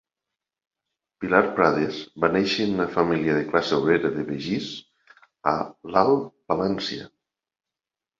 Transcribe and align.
Pilar 1.23 1.41
Prades 1.57 1.99
va 2.23 2.29
néixer 2.35 2.65
en 2.69 2.73
una 2.77 2.87
família 2.95 3.35
de 3.39 3.43
classe 3.51 3.77
obrera 3.81 4.11
de 4.15 4.23
Begís, 4.31 4.71
a 5.53 5.53
l'Alt 5.97 6.25
Palància. 6.53 7.07